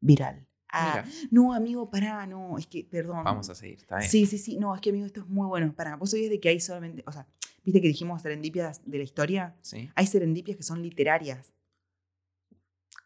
[0.00, 0.46] viral.
[0.68, 3.24] Ah, Mira, no, amigo, pará, no, es que, perdón.
[3.24, 4.10] vamos a seguir, está bien.
[4.10, 5.74] Sí, sí, sí, no, es que, amigo, esto es muy bueno.
[5.74, 7.26] Pará, vos sabías de que hay solamente, o sea,
[7.64, 9.56] viste que dijimos serendipias de la historia.
[9.62, 9.88] Sí.
[9.94, 11.54] Hay serendipias que son literarias.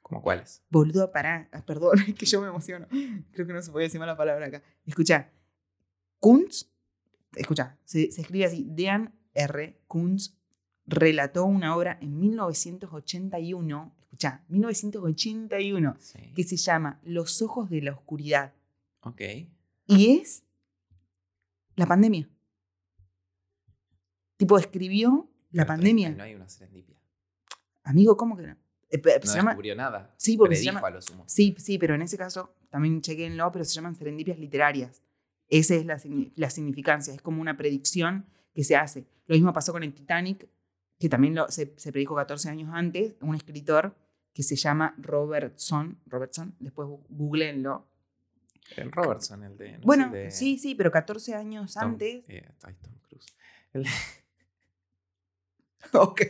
[0.02, 0.64] ¿Cómo cuáles?
[0.70, 1.48] Boludo, pará.
[1.52, 2.88] Ah, Perdón, es que yo me emociono.
[3.30, 4.60] Creo que no se puede decir mala palabra acá.
[4.84, 5.30] Escucha.
[6.18, 6.68] Kuntz,
[7.36, 8.66] escucha, se, se escribe así.
[8.68, 9.80] Dean R.
[9.86, 10.39] Kuntz
[10.90, 13.94] relató una obra en 1981.
[14.00, 15.96] Escucha, 1981.
[15.98, 16.18] Sí.
[16.34, 18.52] Que se llama Los ojos de la oscuridad.
[19.02, 19.20] Ok.
[19.86, 20.42] Y es
[21.76, 22.28] la pandemia.
[24.36, 26.10] Tipo, escribió la Pero pandemia.
[26.10, 26.96] No hay una serendipia.
[27.84, 28.56] Amigo, ¿cómo que no?
[28.90, 30.14] Eh, No se llama, descubrió nada.
[30.16, 31.24] Sí, porque se Predijo llama- a lo sumo.
[31.26, 35.02] Sí, sí, pero en ese caso también chequenlo, pero se llaman serendipias literarias.
[35.48, 36.00] Esa es la,
[36.36, 39.06] la significancia, es como una predicción que se hace.
[39.26, 40.48] Lo mismo pasó con el Titanic,
[41.00, 43.96] que también lo- se, se predijo 14 años antes, un escritor
[44.32, 47.88] que se llama Robertson, Robertson, después googleenlo.
[48.76, 49.72] El Robertson, el de.
[49.72, 52.22] no bueno, el de sí, sí, pero 14 años Tom- antes.
[52.28, 53.26] eh, Tom Cruise.
[53.72, 53.86] El
[55.92, 56.22] ok.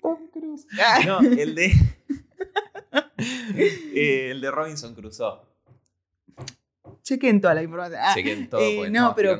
[0.00, 0.66] Tom Cruise.
[1.06, 1.72] No, el de.
[3.18, 5.40] Eh, el de Robinson Crusoe.
[7.02, 8.00] Chequen toda la información.
[8.00, 9.36] Ah, Chequen todo eh, no, pero-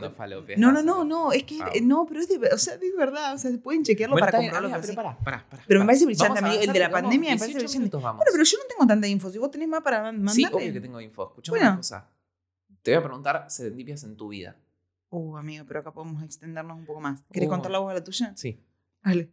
[0.57, 1.71] no, no, no, no, es que, Ah.
[1.83, 4.53] no, pero es de, o sea, es verdad, o sea, pueden chequearlo Bueno, para amiga,
[4.61, 6.61] pero pero pará, pará, pará, Pero me parece brillante, amigo.
[6.61, 7.97] El de la pandemia me parece 18 brillante.
[7.99, 8.17] vamos.
[8.19, 9.31] Bueno, pero yo no tengo tanta info.
[9.31, 10.33] Si vos tenés más para mandarle.
[10.35, 11.29] Sí, obvio que tengo info.
[11.29, 11.71] Escuchame Bueno.
[11.71, 12.09] una cosa.
[12.83, 14.57] Te voy a preguntar serendipias en tu vida.
[15.11, 17.23] Uh, amigo, pero acá podemos extendernos un poco más.
[17.31, 17.51] ¿Querés Uh.
[17.53, 18.33] contar la voz a la tuya?
[18.35, 18.59] Sí.
[19.05, 19.31] Dale.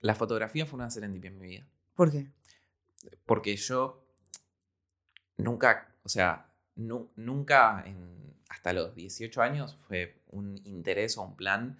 [0.00, 1.66] La fotografía fue una serendipia en mi vida.
[1.96, 2.30] ¿Por qué?
[3.26, 4.04] Porque yo
[5.36, 11.36] nunca, o sea, nu- nunca en- hasta los 18 años fue un interés o un
[11.36, 11.78] plan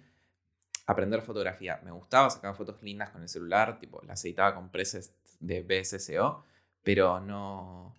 [0.85, 1.79] aprender fotografía.
[1.83, 6.43] Me gustaba, sacaba fotos lindas con el celular, tipo, las editaba con presets de BSSO,
[6.83, 7.95] pero no,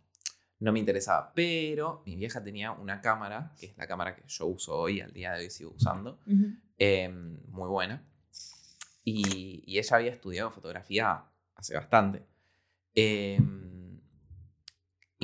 [0.60, 1.32] no me interesaba.
[1.34, 5.12] Pero mi vieja tenía una cámara, que es la cámara que yo uso hoy, al
[5.12, 6.18] día de hoy sigo usando,
[6.78, 8.02] eh, muy buena.
[9.04, 12.22] Y, y ella había estudiado fotografía hace bastante.
[12.94, 13.38] Eh,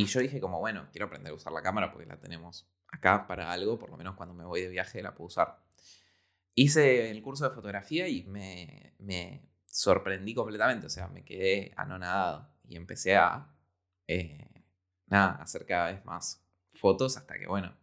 [0.01, 3.27] y yo dije como, bueno, quiero aprender a usar la cámara porque la tenemos acá
[3.27, 5.59] para algo, por lo menos cuando me voy de viaje la puedo usar.
[6.55, 12.51] hice el curso de fotografía y me, me sorprendí completamente, o sea, me quedé anonadado
[12.65, 13.55] y empecé a,
[14.07, 14.65] eh,
[15.07, 17.77] nada, a hacer cada vez más fotos hasta que, bueno,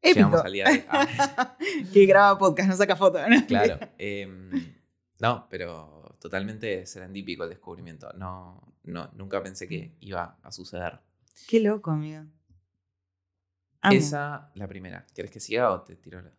[0.00, 0.14] Épico.
[0.14, 0.86] llegamos al día de...
[0.88, 1.56] ah,
[1.92, 3.20] que graba podcast, no saca fotos.
[3.28, 3.46] ¿no?
[3.46, 3.78] claro.
[3.98, 4.74] em,
[5.20, 8.10] no, pero totalmente serendípico el descubrimiento.
[8.14, 11.00] No, no, nunca pensé que iba a suceder.
[11.48, 12.24] Qué loco, amigo.
[13.80, 13.96] Amo.
[13.98, 15.06] Esa, la primera.
[15.14, 16.32] ¿Quieres que siga o te tiro la...?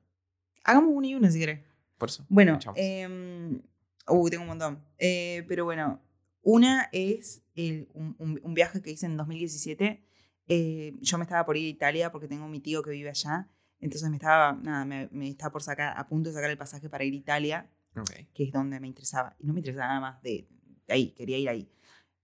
[0.63, 1.60] Hagamos una y una si querés.
[1.97, 2.25] Por eso.
[2.29, 3.62] Bueno, em,
[4.08, 4.84] uh, tengo un montón.
[4.97, 6.01] Eh, pero bueno,
[6.41, 10.06] una es el- un, un- viaje que hice en 2017.
[10.47, 13.49] Eh, yo me estaba por ir a Italia porque tengo mi tío que vive allá.
[13.79, 16.89] Entonces me estaba, nada, me, me estaba por sacar, a punto de sacar el pasaje
[16.89, 18.12] para ir a Italia, Ok.
[18.34, 19.36] que es donde me interesaba.
[19.39, 20.47] Y no me interesaba nada más de,
[20.88, 21.69] de ahí, quería ir ahí.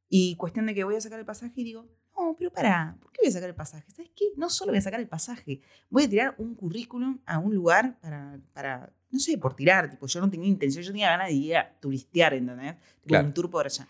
[0.10, 1.86] Y cuestión de que voy a sacar el pasaje y digo,
[2.17, 3.89] no, pero para, ¿por qué voy a sacar el pasaje?
[3.91, 4.26] ¿Sabes qué?
[4.36, 8.00] No solo voy a sacar el pasaje, voy a tirar un currículum a un lugar
[8.02, 9.89] para, para no sé, por tirar.
[9.89, 12.76] Tipo, yo no tenía intención, yo tenía ganas de ir a turistear, ¿entendés?
[13.02, 13.28] Tipo, Claro.
[13.28, 13.88] un tour por allá.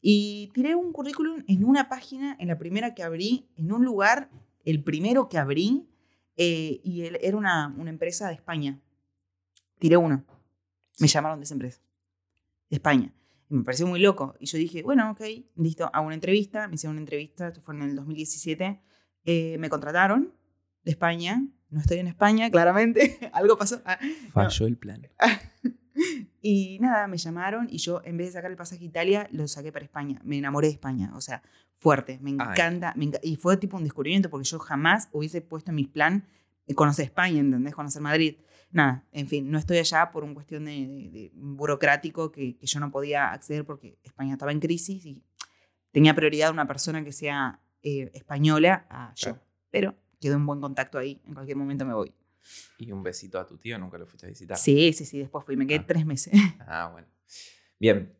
[0.00, 4.30] Y tiré un currículum en una página, en la primera que abrí, en un lugar,
[4.64, 5.86] el primero que abrí,
[6.36, 8.80] eh, y él- era una, una empresa de España.
[9.78, 10.24] Tiré uno.
[10.98, 11.80] Me llamaron de esa empresa.
[12.70, 13.12] De España.
[13.50, 14.34] Y me pareció muy loco.
[14.40, 15.20] Y yo dije, bueno, ok,
[15.56, 16.68] listo, hago una entrevista.
[16.68, 18.80] Me hicieron una entrevista, esto fue en el 2017.
[19.24, 20.32] Eh, me contrataron
[20.84, 21.44] de España.
[21.68, 23.18] No estoy en España, claramente.
[23.32, 23.82] Algo pasó.
[23.84, 23.98] Ah,
[24.32, 25.02] Falló el plan.
[26.40, 29.46] y nada, me llamaron y yo, en vez de sacar el pasaje a Italia, lo
[29.48, 30.20] saqué para España.
[30.24, 31.12] Me enamoré de España.
[31.14, 31.42] O sea,
[31.78, 32.18] fuerte.
[32.22, 32.92] Me encanta.
[32.96, 36.24] me enca- y fue tipo un descubrimiento porque yo jamás hubiese puesto en mi plan
[36.66, 37.74] eh, conocer España, ¿entendés?
[37.74, 38.36] Conocer Madrid.
[38.72, 42.66] Nada, en fin, no estoy allá por un cuestión de, de- de burocrático que, que
[42.66, 45.22] yo no podía acceder porque España estaba en crisis y
[45.90, 49.30] tenía prioridad una persona que sea eh, española a yo.
[49.32, 49.44] Claro.
[49.70, 51.20] Pero quedó un buen contacto ahí.
[51.26, 52.14] En cualquier momento me voy.
[52.78, 54.56] Y un besito a tu tío, nunca lo fuiste a visitar.
[54.56, 55.18] Sí, sí, sí.
[55.18, 55.56] Después fui.
[55.56, 55.86] Me quedé Ah.
[55.86, 56.32] tres meses.
[56.60, 57.08] Ah, bueno.
[57.78, 58.12] Bien.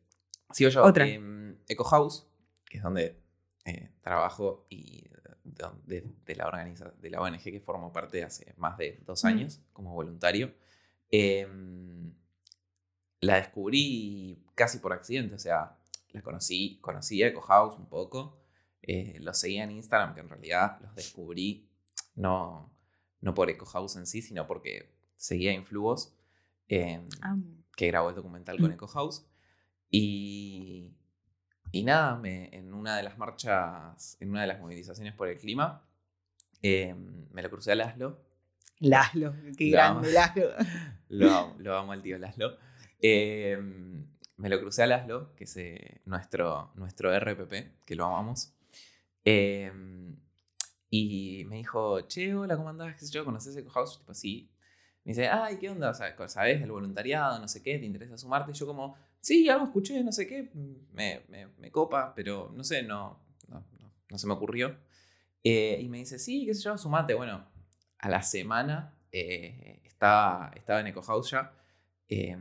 [0.53, 0.83] Sigo yo.
[0.83, 1.07] Otra.
[1.07, 2.27] Em, Eco House,
[2.69, 3.21] que es donde
[3.65, 5.05] eh, trabajo y
[5.45, 9.93] de, la organiza, de la ONG que formo parte hace más de dos años como
[9.93, 10.55] voluntario.
[11.11, 12.13] Em,
[13.21, 15.77] la descubrí casi por accidente, o sea,
[16.11, 18.41] la conocí, conocí a Eco House un poco,
[18.83, 21.69] eh, los seguía en Instagram, que en realidad los descubrí
[22.15, 22.73] no,
[23.21, 26.15] no por Eco House en sí, sino porque seguía Influos.
[26.69, 27.09] em,
[27.77, 28.73] que grabó el documental con.
[28.73, 29.27] Eco House.
[29.91, 30.93] Y,
[31.73, 35.39] y nada, me, en una de las marchas, en una de las movilizaciones por el
[35.39, 35.85] clima,
[36.63, 38.21] eh, me lo crucé a Laszlo.
[38.81, 40.15] Laszlo, qué Lo grande amo.
[40.15, 40.51] Laszlo.
[41.09, 42.57] Lo amo, lo amo al tío Laszlo.
[43.01, 43.59] Eh,
[44.37, 48.55] me lo crucé a Laszlo, que es eh, nuestro, nuestro RPP, que lo amamos.
[49.25, 49.71] Eh,
[50.89, 52.95] y me dijo, che, hola, ¿cómo andás?
[52.95, 53.25] ¿Qué sé yo?
[53.25, 53.99] ¿Conoces Eco House?
[53.99, 54.51] Tipo, sí.
[55.05, 55.91] Me dice, ay, ¿qué onda?
[55.91, 56.61] O sea, ¿Sabes?
[56.61, 58.51] El voluntariado, no sé qué, ¿te interesa sumarte?
[58.51, 60.51] Y yo como, sí, algo escuché, no sé qué,
[60.93, 64.77] me, me, me copa, pero no sé, no, no, no, no se me ocurrió.
[65.43, 67.15] Eh, y me dice, sí, qué sé yo, sumate.
[67.15, 67.47] Bueno,
[67.99, 71.53] a la semana eh, estaba, estaba en Eco House ya.
[72.09, 72.37] Eh,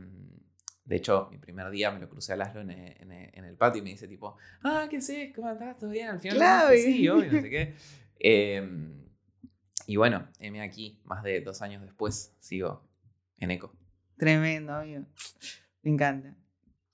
[0.84, 3.80] de hecho, mi primer día me lo crucé a Laszlo en, en en el patio
[3.80, 5.32] y me dice tipo, ah, ¿qué sé?
[5.34, 5.78] ¿Cómo andás?
[5.78, 6.08] ¿Todo bien?
[6.08, 6.76] Al final Claro.
[6.76, 7.74] sí, obvio, no sé qué.
[8.18, 8.68] Eh,
[9.86, 12.86] y bueno, heme aquí, más de dos años después, sigo
[13.38, 13.72] en Eco.
[14.16, 15.04] Tremendo, amigo.
[15.82, 16.36] Me encanta.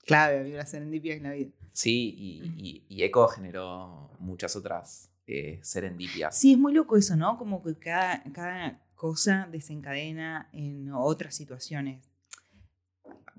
[0.07, 1.51] Clave, amigo, la serendipia en la vida.
[1.73, 6.35] Sí, y, y- y Eco generó muchas otras eh, serendipias.
[6.35, 7.37] Sí, es muy loco eso, ¿no?
[7.37, 12.09] Como que cada, cada cosa desencadena en otras situaciones.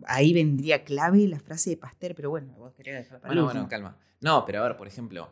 [0.06, 3.60] Ahí vendría clave la frase de Pasteur, pero bueno, vos querías dejar para Bueno, bueno,
[3.62, 3.70] último.
[3.70, 3.96] calma.
[4.20, 5.28] No, pero a ver, por ejemplo,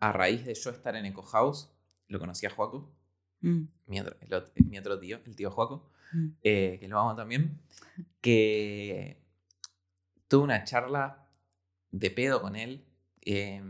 [0.00, 1.70] a raíz de yo estar en Eco House,
[2.08, 2.90] lo conocí a Joaco,
[3.42, 6.26] Mm, mi otro, el ot- mi otro tío, el tío Joaco, mm.
[6.42, 7.58] eh, que lo amo también,
[8.20, 9.19] que
[10.30, 11.26] tuve una charla
[11.90, 12.86] de pedo con él,
[13.22, 13.60] eh,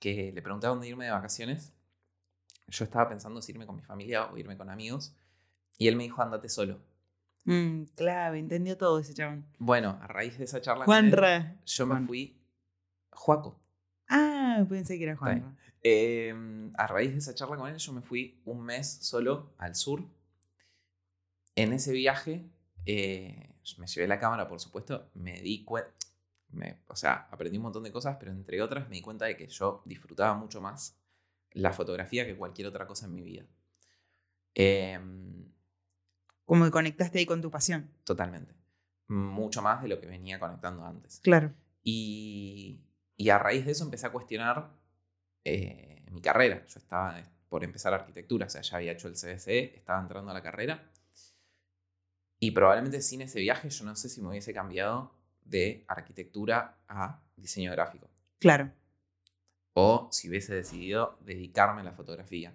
[0.00, 1.74] que le preguntaba dónde irme de vacaciones.
[2.66, 5.14] Yo estaba pensando si irme con mi familia o irme con amigos,
[5.76, 6.80] y él me dijo, andate solo.
[7.44, 9.44] Mm, clave, entendió todo ese chabón.
[9.58, 11.60] Bueno, a raíz de esa charla con él, Juanra.
[11.66, 12.06] yo me Juan.
[12.06, 12.40] fui...
[13.10, 13.60] Joaco.
[14.08, 15.16] Ah, pensé que era.
[15.16, 15.54] Juanra.
[15.82, 16.34] Eh,
[16.74, 20.02] a raíz de esa charla con él, yo me fui un mes solo al sur.
[21.54, 22.48] En ese viaje,
[22.86, 25.90] eh, me llevé la cámara, por supuesto, me di cuenta,
[26.86, 29.48] o sea, aprendí un montón de cosas, pero entre otras me di cuenta de que
[29.48, 30.96] yo disfrutaba mucho más
[31.52, 33.44] la fotografía que cualquier otra cosa en mi vida.
[34.54, 35.52] Em,
[36.44, 37.90] Como que conectaste ahí con tu pasión.
[38.04, 38.54] totalmente.
[39.08, 41.20] Mucho más de lo que venía conectando antes.
[41.20, 41.52] Claro.
[41.82, 42.82] Y,
[43.16, 44.70] y a raíz de eso empecé a cuestionar
[45.44, 46.64] eh, mi carrera.
[46.66, 50.34] Yo estaba por empezar arquitectura, o sea, ya había hecho el CBC, estaba entrando a
[50.34, 50.90] la carrera.
[52.40, 55.12] Y probablemente sin ese viaje yo no sé si me hubiese cambiado
[55.44, 58.08] de arquitectura a diseño gráfico.
[58.38, 58.72] Claro.
[59.74, 62.54] O si hubiese decidido dedicarme a la fotografía.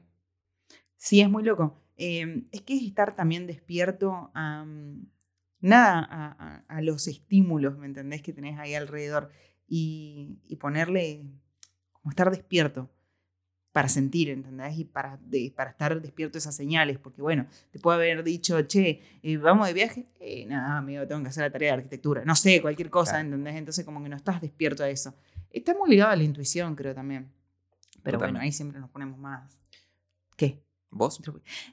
[0.96, 1.82] Sí, es muy loco.
[1.98, 5.06] Eh, es que es estar también despierto a, mm,
[5.62, 8.22] nada, a, a- a los estímulos, ¿me entendés?
[8.22, 9.32] Que tenés ahí alrededor.
[9.68, 11.26] Y, y ponerle,
[11.92, 12.90] como estar despierto
[13.74, 14.78] para sentir, ¿entendés?
[14.78, 16.98] Y para, de- para estar despierto a esas señales.
[17.00, 20.06] Porque bueno, te puede haber dicho, che, eh, vamos de viaje.
[20.22, 22.24] Eh, nada, amigo, tengo que hacer la tarea de arquitectura.
[22.24, 23.26] No sé, cualquier cosa, Claro.
[23.26, 23.56] ¿entendés?
[23.56, 25.14] Entonces como que no estás despierto a eso.
[25.50, 27.32] Está muy ligado a la intuición, creo también.
[28.04, 28.46] Pero bueno, Totalmente.
[28.46, 29.60] ahí siempre nos ponemos más...
[30.38, 30.64] ¿Qué?
[30.90, 31.20] ¿Vos?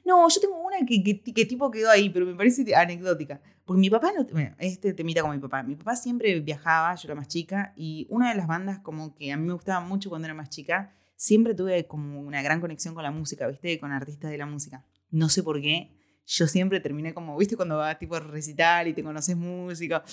[0.03, 3.39] No, yo tengo una que, que, que tipo quedó ahí, pero me parece anecdótica.
[3.65, 5.61] Porque mi papá, no, bueno, este temita con mi papá.
[5.61, 9.31] Mi papá siempre viajaba, yo era más chica, y una de las bandas como que
[9.31, 12.95] a mí me gustaba mucho cuando era más chica, siempre tuve como una gran conexión
[12.95, 13.79] con la música, ¿viste?
[13.79, 14.83] Con artistas de la música.
[15.11, 15.91] No sé por qué.
[16.25, 17.55] Yo siempre terminé como, ¿viste?
[17.55, 20.03] Cuando vas tipo a recital y te conoces música.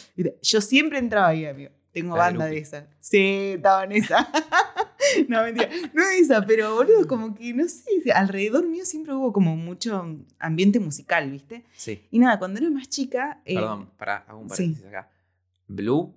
[0.42, 1.70] Yo siempre entraba ahí, amigo.
[1.92, 2.88] Tengo La banda de esa.
[3.00, 4.28] Sí, estaba en esa.
[5.28, 5.70] no, mentira.
[5.94, 10.14] No es esa, pero boludo, como que, no sé, alrededor mío siempre hubo como mucho
[10.38, 11.64] ambiente musical, ¿viste?
[11.74, 12.06] Sí.
[12.10, 13.40] Y nada, cuando era más chica...
[13.46, 14.56] eh, Perdón, para, hago un sí.
[14.56, 15.10] paréntesis acá.
[15.68, 16.14] Blue,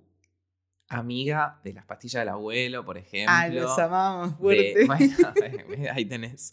[0.98, 3.34] amiga de las pastillas del abuelo, por ejemplo.
[3.36, 4.86] Ah, los amamos de- fuerte.
[4.86, 5.14] bueno,
[5.92, 6.52] ahí tenés.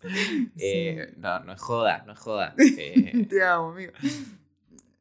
[0.58, 2.54] Eh, no, no es joda, no es joda.
[2.58, 3.92] Eh, Te amo, amigo.
[4.02, 4.10] Eh,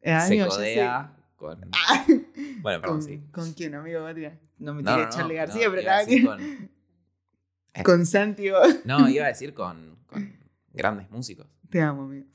[0.02, 1.60] se amigo, codea con.
[1.72, 2.04] Ah,
[2.60, 3.22] Bueno, perdón, ¿Con, sí.
[3.32, 4.00] ¿Con quién, amigo?
[4.58, 6.24] No me No, tiré no, Charlie no, García, pero nada que...
[6.24, 6.70] con-
[7.84, 8.80] Con Santi vos.
[8.84, 10.36] No, iba a decir con, con
[10.72, 11.46] grandes músicos.
[11.70, 12.26] Te amo, amigo.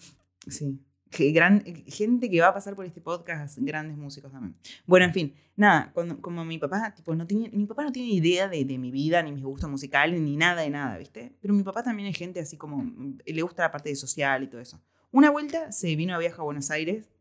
[0.48, 0.80] Sí.
[1.18, 4.56] Gran, gente que va a pasar por este podcast, grandes músicos también.
[4.86, 8.10] Bueno, en fin, nada, cuando, como mi papá, tipo, no tenía, mi papá no tiene
[8.10, 11.36] idea de, de mi vida, ni mis gustos musicales, ni nada de nada, ¿viste?
[11.42, 12.84] Pero mi papá también es gente así como,
[13.26, 14.82] le gusta la parte de social y todo eso.
[15.12, 17.12] Una vuelta se vino a viaje a Buenos Aires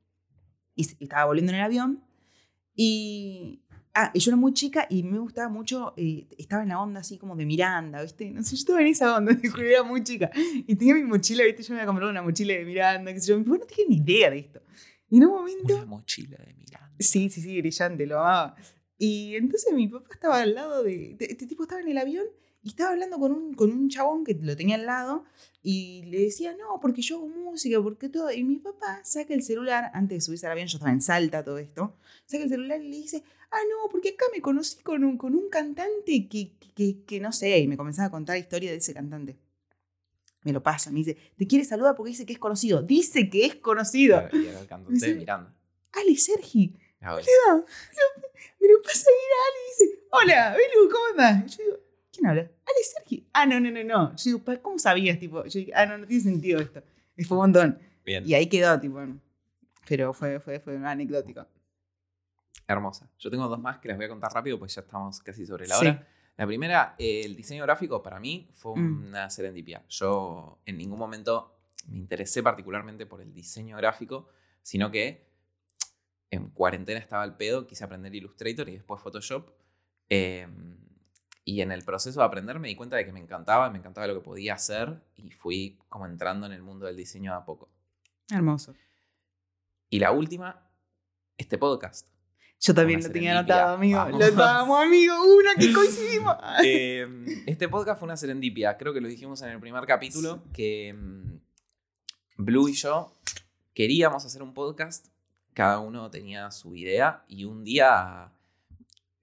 [0.75, 2.05] y, y estaba volviendo en el avión
[2.75, 3.62] y...
[3.95, 7.01] Ah, y yo era muy chica y me gustaba mucho, eh, estaba en la onda
[7.01, 8.31] así como de Miranda, ¿viste?
[8.31, 10.31] No sé, yo estaba en esa onda, juro, era muy chica.
[10.67, 11.63] Y tenía mi mochila, ¿viste?
[11.63, 13.39] Yo me había comprado una mochila de Miranda, qué sé yo.
[13.39, 14.63] Mi papá no tenía ni idea de esto.
[15.11, 15.75] Y en un momento...
[15.77, 16.97] Una mochila de Miranda.
[16.99, 18.57] Sí, sí, sí, brillante, lo amaba.
[18.97, 21.17] Y entonces mi papá estaba al lado de.
[21.19, 22.25] de- Este tipo estaba en el avión
[22.63, 25.25] y estaba hablando con un, con un chabón que lo tenía al lado
[25.63, 28.31] y le decía, no, porque yo hago música, porque todo.
[28.31, 31.43] Y mi papá saca el celular, antes de subirse al avión, yo estaba en Salta,
[31.45, 31.97] todo esto,
[32.27, 35.35] saca el celular y le dice, ah, no, porque acá me conocí con un, con
[35.35, 38.95] un cantante que, que, que no sé, y me comenzaba a contar historia de ese
[38.95, 39.37] cantante.
[40.45, 42.83] Me lo pasa, me dice, te quiere saludar porque dice que es conocido.
[42.83, 44.23] Dice que es conocido.
[44.33, 45.19] Y era el cantante de Sí.
[45.19, 45.55] Miranda.
[45.93, 46.77] Ale Sergi.
[47.01, 47.65] Ah, bueno.
[48.61, 51.57] Me lo pasa a mirar y dice, hola, Belu, ¿cómo andás?
[51.57, 51.77] Yo digo,
[52.13, 52.43] ¿quién habla?
[52.43, 53.27] Ale Sergi.
[53.33, 54.11] Ah, no, no, no, no.
[54.17, 55.19] Yo digo, "Pa, ¿cómo sabías?
[55.19, 56.83] Tipo, yo digo, ah, no, no tiene sentido esto.
[57.17, 57.79] Y fue un montón.
[58.05, 58.23] Bien.
[58.27, 59.01] Y ahí quedó, tipo,
[59.89, 61.47] pero fue, fue, fue anecdótico.
[62.69, 63.11] Hermosa.
[63.19, 65.67] Yo tengo dos más que les voy a contar rápido, pues ya estamos casi sobre
[65.67, 65.87] la Sí.
[65.87, 66.09] hora.
[66.37, 69.07] La primera, eh, el diseño gráfico para mí fue Mm.
[69.09, 69.85] una serendipia.
[69.89, 71.55] Yo en ningún momento
[71.89, 74.29] me interesé particularmente por el diseño gráfico,
[74.63, 75.27] sino que
[76.31, 79.51] en cuarentena estaba al pedo, quise aprender Illustrator y después Photoshop.
[80.15, 80.47] eh,
[81.45, 84.07] y en el proceso de aprender me di cuenta de que me encantaba, me encantaba
[84.07, 87.45] lo que podía hacer y fui como entrando en el mundo del diseño de a
[87.45, 87.71] poco.
[88.31, 88.75] Hermoso.
[89.91, 90.69] Y la última,
[91.37, 92.09] este podcast.
[92.61, 93.99] Yo también lo tenía anotado, amigo.
[93.99, 94.21] Vamos.
[94.21, 95.15] Lo estábamos, amigo.
[95.37, 96.37] Una que coincidimos.
[96.65, 98.77] Eh, este podcast fue una serendipia.
[98.77, 101.41] Creo que lo dijimos en el primer capítulo que mm,
[102.37, 103.17] Blue y yo
[103.75, 105.09] queríamos hacer un podcast.
[105.55, 108.33] Cada uno tenía su idea y un día,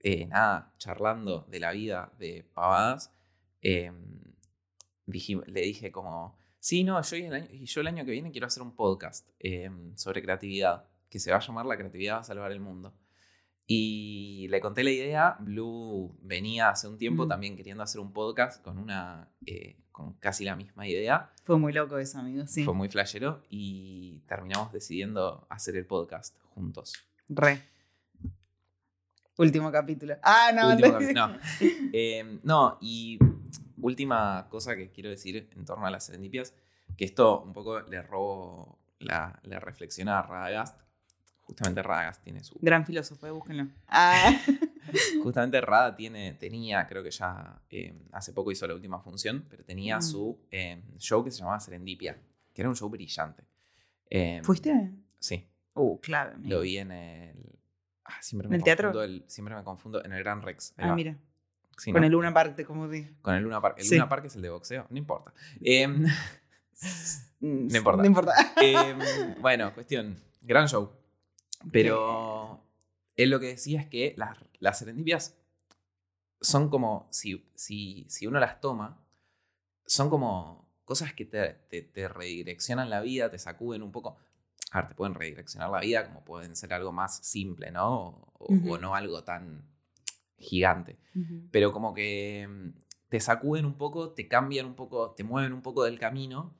[0.00, 3.12] eh, nada, charlando de la vida de pavadas,
[3.62, 3.92] eh,
[5.06, 8.30] dije- le dije como, sí, no, yo, el año, y yo el año que viene
[8.30, 12.20] quiero hacer un podcast eh, sobre creatividad, que se va a llamar La creatividad va
[12.20, 12.94] a salvar el mundo.
[13.66, 15.36] Y le conté la idea.
[15.38, 17.28] Blue venía hace un tiempo Mm.
[17.28, 19.28] también queriendo hacer un podcast con una.
[19.46, 21.30] eh, con casi la misma idea.
[21.44, 22.46] Fue muy loco eso, amigo.
[22.46, 22.64] Sí.
[22.64, 26.94] Fue muy flashero y terminamos decidiendo hacer el podcast juntos.
[27.28, 27.62] Re.
[29.38, 30.16] Último capítulo.
[30.22, 31.00] Ah, no, Último no.
[31.00, 31.38] capi- no.
[31.92, 33.18] Eh, no, y
[33.78, 36.54] última cosa que quiero decir en torno a las serendipias,
[36.96, 40.80] que esto un poco le robo la, la reflexión a Radagast.
[41.42, 43.68] Justamente Radagast tiene su Gran filósofo, eh, búsquenlo.
[43.88, 44.38] Ah.
[45.22, 49.62] Justamente Rada tiene, tenía, creo que ya eh, hace poco hizo la última función, pero
[49.64, 50.02] tenía Mm.
[50.02, 52.18] su eh, show que se llamaba Serendipia,
[52.52, 53.44] que era un show brillante.
[54.42, 54.90] ¿Fuiste?
[55.18, 56.56] Sí, Uh, clave, amigo.
[56.56, 57.36] lo vi en el...
[58.10, 59.02] ah, siempre ¿En el teatro?
[59.02, 60.74] el- siempre me confundo en el Gran Rex.
[60.76, 60.94] Ah, va.
[60.94, 61.16] mira.
[61.78, 62.06] Sí, Con ¿no?
[62.06, 63.06] el Luna Park, como di.
[63.22, 63.76] Con el Luna Park.
[63.78, 63.94] El Sí.
[63.94, 65.32] Luna Park es el de boxeo, no importa.
[65.60, 66.04] Em,
[67.42, 68.02] Mm, No importa.
[68.02, 68.32] No importa.
[68.62, 68.98] em,
[69.40, 70.90] bueno, cuestión, gran show.
[71.72, 72.62] Pero
[73.16, 75.36] él lo que decía es que las, las serendipias
[76.40, 78.98] son como, si, si, si uno las toma,
[79.86, 84.16] son como cosas que te, te, te redireccionan la vida, te sacuden un poco.
[84.70, 87.98] A ver, te pueden redireccionar la vida como pueden ser algo más simple, ¿no?
[87.98, 88.78] O, o Ujú.
[88.78, 89.64] no algo tan
[90.38, 90.98] gigante.
[91.14, 91.48] Ujú.
[91.50, 92.78] Pero como que mm,
[93.08, 96.54] te sacuden un poco, te cambian un poco, te mueven un poco del camino.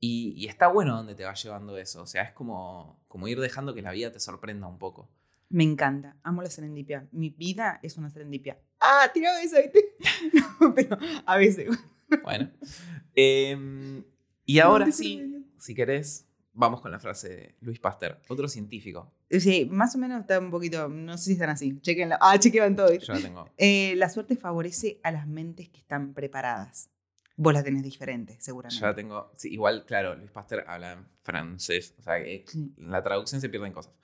[0.00, 2.02] Y, y está bueno donde te va llevando eso.
[2.02, 5.08] O sea, es como, como ir dejando que la vida te sorprenda un poco.
[5.48, 7.06] Me encanta, amo la serendipia.
[7.12, 8.58] Mi vida es una serendipia.
[8.80, 9.94] Ah, tiraba eso, ¿viste?
[10.60, 11.68] No, pero a veces.
[12.22, 12.50] Bueno.
[13.14, 14.02] Em,
[14.46, 19.12] y ahora sí, si querés, vamos con la frase de Luis Pasteur, otro científico.
[19.30, 21.80] Sí, más o menos está un poquito, no sé si están así.
[21.80, 22.18] Chequenla.
[22.20, 22.92] Ah, chequean todo.
[22.94, 23.48] Yo la tengo.
[23.56, 26.90] Eh, la suerte favorece a las mentes que están preparadas.
[27.36, 28.78] Vos la tenés diferente, seguramente.
[28.80, 29.32] Yo la tengo.
[29.36, 31.94] sí, igual, claro, Luis Pasteur habla en francés.
[31.98, 32.74] O sea, que Sí.
[32.76, 33.94] en la traducción se pierden cosas.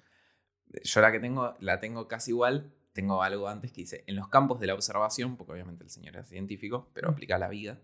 [0.82, 2.72] Yo la que tengo, la tengo casi igual.
[2.94, 6.16] Tengo algo antes que dice, en los campos de la observación, porque obviamente el señor
[6.16, 7.12] es científico, pero Mm.
[7.12, 7.78] aplica a la vida,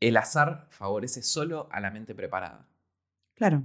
[0.00, 2.68] el azar favorece solo a la mente preparada.
[3.42, 3.64] Claro.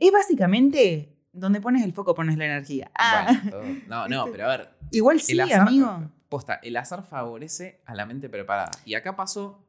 [0.00, 2.90] Es básicamente donde pones el foco, pones la energía.
[2.94, 6.10] Ah, Bueno, todo- no, no, pero a ver, igual sí, el azar, amigo.
[6.30, 8.70] Posta, el azar favorece a la mente preparada.
[8.86, 9.68] Y acá pasó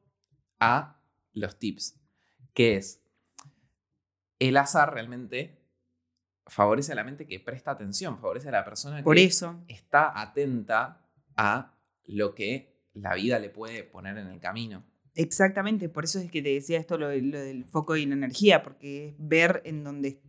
[0.62, 1.02] a
[1.34, 2.00] los tips,
[2.54, 3.04] que es,
[4.40, 5.62] el azar realmente
[6.46, 9.62] favorece a la mente que presta atención, favorece a la persona Por que eso.
[9.68, 11.74] está atenta a
[12.06, 14.86] lo que la vida le puede poner en el camino.
[15.18, 18.14] Exactamente, por eso es que te decía esto lo, de- lo del foco y la
[18.14, 20.20] energía, porque es ver en dónde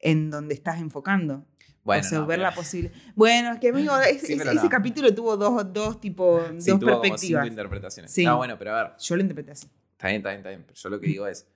[0.00, 1.46] en donde estás enfocando.
[1.84, 2.90] Bueno, o sea, no, ver pero- la posible.
[3.14, 4.68] Bueno, es que amigo, es- Sí, es- pero ese no.
[4.68, 7.46] capítulo tuvo dos, dos tipo, Sí, dos tuvo como cinco perspectivas.
[7.46, 8.10] interpretaciones.
[8.12, 8.24] Sí.
[8.24, 9.66] No, bueno, pero a ver, Yo lo interpreté así.
[9.92, 10.62] Está bien, está bien, está bien.
[10.66, 11.46] Pero yo lo que digo es,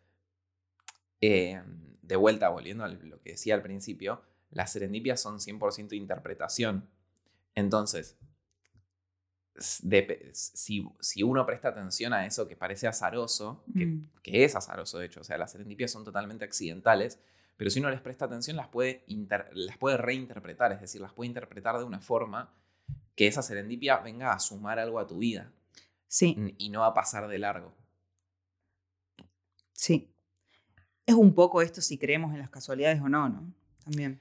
[1.21, 1.61] eh,
[2.03, 6.89] de vuelta, volviendo a lo que decía al principio, las serendipias son 100% interpretación.
[7.55, 8.17] Entonces,
[9.83, 14.09] depe- si, si uno presta atención a eso que parece azaroso, que, Mm.
[14.23, 17.21] que es azaroso de hecho, o sea, las serendipias son totalmente accidentales,
[17.57, 21.13] pero si uno les presta atención las puede, inter- las puede reinterpretar, es decir, las
[21.13, 22.55] puede interpretar de una forma
[23.15, 25.53] que esa serendipia venga a sumar algo a tu vida
[26.09, 27.73] Sí, y no a pasar de largo.
[29.73, 30.09] sí.
[31.07, 33.53] Es un poco esto si creemos en las casualidades o no, ¿no?
[33.85, 34.21] También.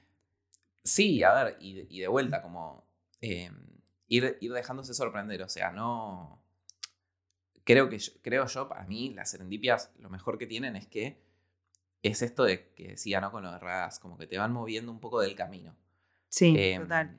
[0.82, 2.84] Sí, a ver, y de, y de vuelta, como
[3.20, 3.50] eh,
[4.10, 6.42] ir, ir dejándose sorprender, o sea, no...
[7.64, 11.22] Creo que yo- creo yo, para mí, las serendipias lo mejor que tienen es que
[12.02, 13.30] es esto de que decía, ¿no?
[13.30, 15.74] Con lo de Raz, como que te van moviendo un poco del camino.
[16.28, 17.18] Sí, Em, total.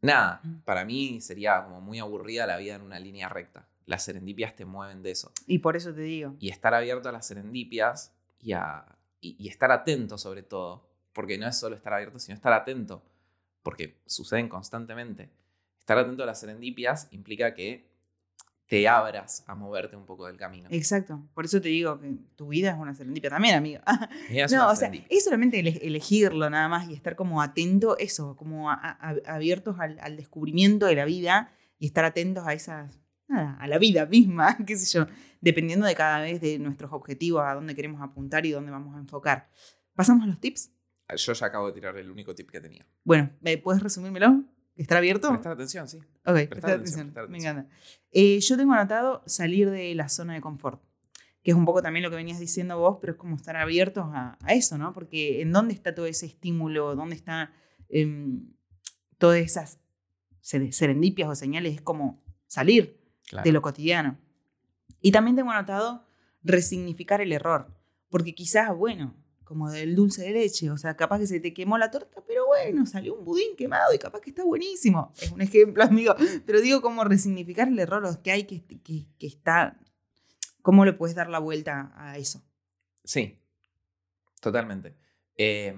[0.00, 0.60] Nada, Mm.
[0.64, 3.66] para mí sería como muy aburrida la vida en una línea recta.
[3.86, 5.32] Las serendipias te mueven de eso.
[5.46, 6.34] Y por eso te digo.
[6.38, 8.84] y estar abierto a las serendipias y, a,
[9.20, 13.02] y, y estar atento sobre todo, porque no es solo estar abierto, sino estar atento,
[13.64, 15.30] porque suceden constantemente.
[15.80, 17.92] Estar atento a las serendipias implica que
[18.66, 20.68] te abras a moverte un poco del camino.
[20.70, 21.22] Exacto.
[21.34, 23.82] Por eso te digo que tu vida es una serendipia también, amigo.
[24.56, 28.70] No, o sea, es solamente ele- elegirlo nada más y estar como atento, eso, como
[28.70, 32.98] a- a- abiertos al, al descubrimiento de la vida y estar atentos a esas,
[33.28, 35.06] nada, a la vida misma, qué sé yo,
[35.42, 38.98] dependiendo de cada vez de nuestros objetivos, a dónde queremos apuntar y dónde vamos a
[38.98, 39.50] enfocar.
[39.94, 40.70] ¿Pasamos a los tips?
[41.16, 42.86] Yo ya acabo de tirar el único tip que tenía.
[43.04, 44.42] Bueno, ¿me ¿puedes resumírmelo?
[44.76, 45.28] ¿Estar abierto?
[45.28, 45.98] Prestar atención, sí.
[45.98, 47.06] Ok, Prestar prestar atención, atención.
[47.12, 47.56] prestar Me atención.
[47.58, 47.76] encanta.
[48.12, 50.82] Eh, yo tengo anotado salir de la zona de confort,
[51.42, 54.06] que es un poco también lo que venías diciendo vos, pero es como estar abiertos
[54.12, 54.92] a, a eso, ¿no?
[54.92, 56.96] Porque ¿en dónde está todo ese estímulo?
[56.96, 57.50] ¿Dónde están
[59.18, 59.78] todas esas
[60.40, 61.74] ser- serendipias o señales?
[61.74, 63.44] Es como salir Claro.
[63.44, 64.18] de lo cotidiano.
[65.00, 66.06] Y también tengo anotado
[66.42, 67.74] resignificar el error,
[68.10, 71.76] porque quizás, bueno, como del dulce de leche, o sea, capaz que se te quemó
[71.78, 75.12] la torta, pero bueno, salió un budín quemado y capaz que está buenísimo.
[75.20, 76.14] Es un ejemplo, amigo,
[76.46, 79.78] pero digo como resignificar el error, que hay que, que, que está,
[80.62, 82.42] cómo le puedes dar la vuelta a eso.
[83.04, 83.38] Sí,
[84.40, 84.94] totalmente.
[85.36, 85.76] Eh,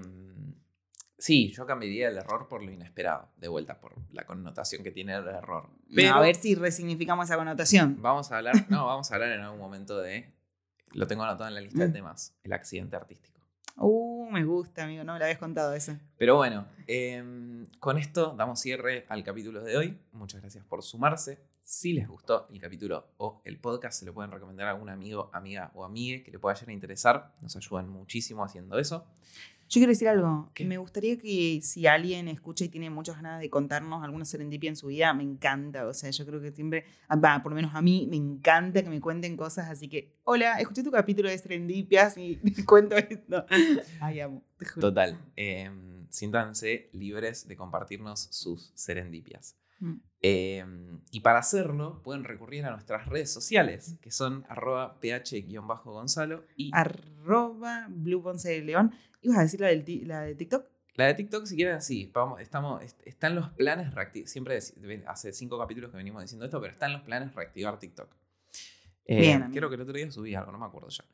[1.19, 5.15] sí, yo cambiaría el error por lo inesperado, de vuelta, por la connotación que tiene
[5.17, 5.71] el error.
[5.95, 8.01] Pero a ver si resignificamos esa connotación.
[8.01, 10.33] vamos a hablar, no, vamos a hablar en algún momento de,
[10.93, 11.93] lo tengo anotado en la lista de Mm.
[11.93, 13.36] temas, el accidente artístico.
[13.77, 15.97] Uh, me gusta, amigo, no me lo habías contado eso.
[16.17, 19.99] Pero bueno, em, con esto damos cierre al capítulo de hoy.
[20.13, 21.39] Muchas gracias por sumarse.
[21.69, 25.31] Si les gustó el capítulo o el podcast, se lo pueden recomendar a algún amigo,
[25.33, 27.35] amiga o amigue que le pueda llegar a interesar.
[27.43, 29.05] Nos ayudan muchísimo haciendo eso.
[29.69, 30.49] Yo quiero decir algo.
[30.55, 30.65] ¿Qué?
[30.65, 34.77] Me gustaría que si alguien escucha y tiene muchas ganas de contarnos alguna serendipia en
[34.77, 35.89] su vida, me encanta.
[35.89, 38.85] O sea, yo creo que siempre, ah, va, por lo menos a mí, me encanta
[38.85, 39.69] que me cuenten cosas.
[39.69, 43.45] Así que, hola, escuché tu capítulo de serendipias y cuento esto.
[44.01, 44.87] Ay, amo, te juro.
[44.87, 45.19] Total.
[45.35, 49.57] em, siéntanse libres de compartirnos sus serendipias.
[49.81, 49.95] Mm.
[50.23, 56.71] Em, y para hacerlo, pueden recurrir a nuestras redes sociales, que son arroba ph-gonzalo y
[56.75, 58.93] Arroba Blue Ponce de León.
[59.23, 60.67] ¿Ibas a decir la, del ti- la de TikTok?
[60.95, 62.11] la de TikTok, si quieren, sí.
[62.15, 64.29] Vamos, estamos, est- están los planes reactivar.
[64.29, 64.59] Siempre
[65.07, 68.09] hace cinco capítulos que venimos diciendo esto, pero están los planes reactivar TikTok.
[69.05, 71.05] Eh, Bien, creo que el otro día subí algo, no me acuerdo ya.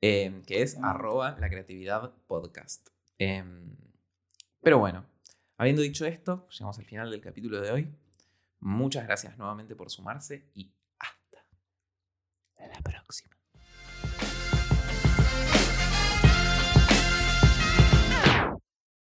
[0.00, 2.88] Em, que es arroba la creatividad podcast.
[3.18, 3.76] Em,
[4.60, 5.06] pero bueno,
[5.62, 7.94] habiendo dicho esto, llegamos al final del capítulo de hoy.
[8.58, 11.44] Muchas gracias nuevamente por sumarse y hasta
[12.58, 13.41] la próxima.